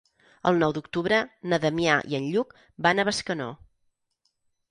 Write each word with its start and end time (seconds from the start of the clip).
El 0.51 0.55
nou 0.61 0.71
d'octubre 0.77 1.19
na 1.51 1.59
Damià 1.65 1.99
i 2.13 2.17
en 2.19 2.25
Lluc 2.37 2.57
van 2.87 3.03
a 3.03 3.07
Bescanó. 3.11 3.51